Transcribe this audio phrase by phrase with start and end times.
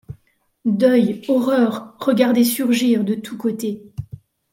[0.65, 1.21] Deuil!
[1.27, 1.95] horreur!
[1.99, 3.83] regarder surgir de tous côtés